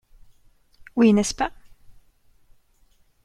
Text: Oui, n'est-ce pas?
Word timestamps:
Oui, 0.95 1.13
n'est-ce 1.13 1.35
pas? 1.35 1.51